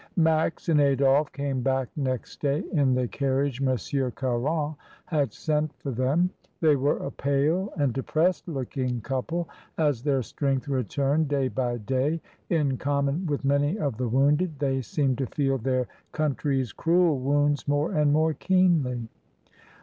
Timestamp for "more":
17.67-17.91, 18.11-18.33